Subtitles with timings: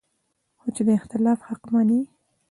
[0.59, 2.01] خو چې د اختلاف حق مني